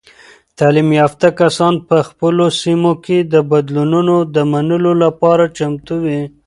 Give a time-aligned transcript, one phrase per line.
[0.57, 6.21] تعلیم یافته کسان په خپلو سیمو کې د بدلونونو د منلو لپاره چمتو وي.